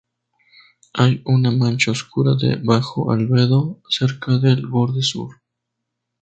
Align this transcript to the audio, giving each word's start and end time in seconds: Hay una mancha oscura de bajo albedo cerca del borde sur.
Hay 0.95 1.21
una 1.25 1.51
mancha 1.51 1.91
oscura 1.91 2.33
de 2.33 2.55
bajo 2.55 3.11
albedo 3.11 3.83
cerca 3.87 4.39
del 4.39 4.65
borde 4.65 5.03
sur. 5.03 5.29